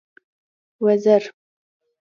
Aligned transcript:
وزر. 0.83 1.23